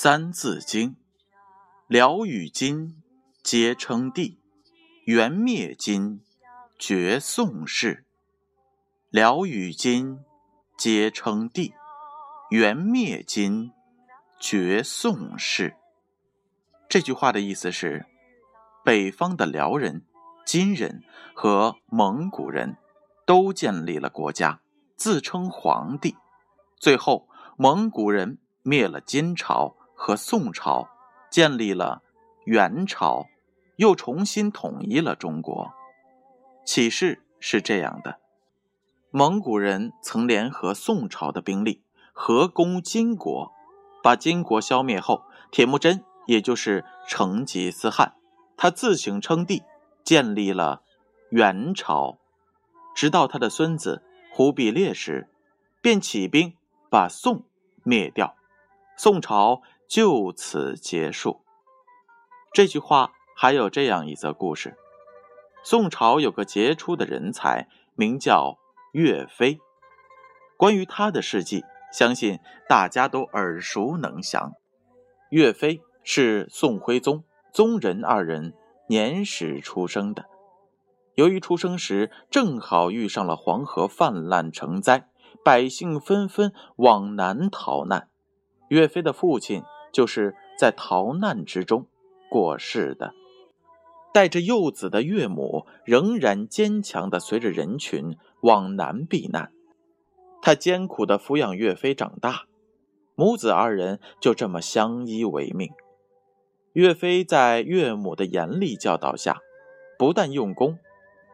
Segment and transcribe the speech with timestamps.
[0.00, 0.94] 三字经，
[1.88, 3.02] 辽与金，
[3.42, 4.38] 皆称帝；
[5.06, 6.20] 元灭金，
[6.78, 8.04] 绝宋氏。
[9.10, 10.20] 辽与金，
[10.76, 11.72] 皆称帝；
[12.50, 13.72] 元灭金，
[14.38, 15.74] 绝宋氏。
[16.88, 18.06] 这句话的意思是，
[18.84, 20.06] 北方的辽人、
[20.46, 21.02] 金人
[21.34, 22.76] 和蒙古人
[23.26, 24.60] 都建立了国家，
[24.94, 26.14] 自称皇帝。
[26.76, 29.74] 最后，蒙古人灭了金朝。
[30.00, 30.88] 和宋朝
[31.28, 32.02] 建立了
[32.44, 33.26] 元朝，
[33.76, 35.72] 又重新统一了中国。
[36.64, 38.20] 启示是这样的：
[39.10, 41.82] 蒙古人曾联合宋朝的兵力
[42.12, 43.52] 合攻金国，
[44.00, 48.14] 把金国消灭后，铁木真也就是成吉思汗，
[48.56, 49.64] 他自行称帝，
[50.04, 50.82] 建立了
[51.30, 52.18] 元朝。
[52.94, 54.02] 直到他的孙子
[54.32, 55.28] 忽必烈时，
[55.82, 56.54] 便起兵
[56.88, 57.42] 把宋
[57.82, 58.36] 灭掉，
[58.96, 59.60] 宋朝。
[59.88, 61.40] 就此结束。
[62.52, 64.76] 这句话还有这样一则故事：
[65.64, 68.58] 宋朝有个杰出的人才，名叫
[68.92, 69.58] 岳飞。
[70.58, 74.52] 关于他的事迹，相信大家都耳熟能详。
[75.30, 78.54] 岳飞是宋徽宗、宗人二人
[78.88, 80.26] 年时出生的。
[81.14, 85.08] 由于出生时正好遇上了黄河泛滥成灾，
[85.42, 88.10] 百姓纷纷往南逃难，
[88.68, 89.62] 岳飞的父亲。
[89.98, 91.88] 就是在逃难之中
[92.30, 93.14] 过世的，
[94.14, 99.50] 带着幼子的岳母仍然坚强地随着人群往南避难。
[100.40, 102.44] 他艰苦地抚养岳飞长大，
[103.16, 105.72] 母子二人就这么相依为命。
[106.74, 109.40] 岳飞在岳母的严厉教导下，
[109.98, 110.78] 不但用功，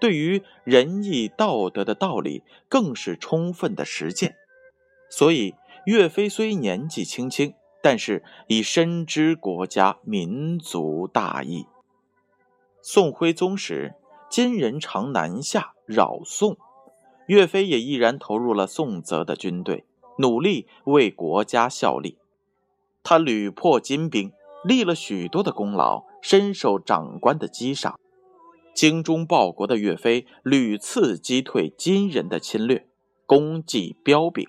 [0.00, 4.36] 对于仁义道德的道理更是充分的实践。
[5.10, 7.52] 所以，岳飞虽年纪轻轻。
[7.84, 11.66] 但是已深知国家民族大义。
[12.80, 13.92] 宋徽宗时，
[14.30, 16.56] 金人常南下扰宋，
[17.26, 19.84] 岳飞也毅然投入了宋泽的军队，
[20.16, 22.16] 努力为国家效力。
[23.02, 24.32] 他屡破金兵，
[24.64, 28.00] 立了许多的功劳，深受长官的激赏。
[28.72, 32.88] 精忠报国的岳飞屡次击退金人的侵略，
[33.26, 34.48] 功绩彪炳，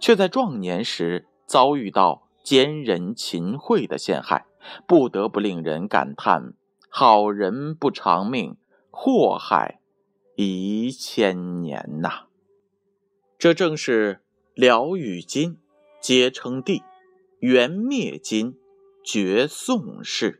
[0.00, 2.29] 却在壮年时遭遇到。
[2.42, 4.46] 奸人秦桧的陷害，
[4.86, 6.54] 不得不令人感叹：
[6.88, 8.56] 好人不长命，
[8.90, 9.80] 祸害
[10.36, 12.26] 一千年呐！
[13.38, 14.22] 这正是
[14.54, 15.58] 辽与金，
[16.00, 16.82] 皆称帝；
[17.38, 18.58] 元灭金，
[19.04, 20.39] 绝宋氏。